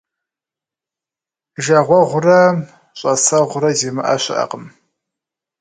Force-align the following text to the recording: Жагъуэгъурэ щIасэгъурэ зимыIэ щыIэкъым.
Жагъуэгъурэ 1.63 2.39
щIасэгъурэ 2.97 3.69
зимыIэ 3.79 4.15
щыIэкъым. 4.23 4.65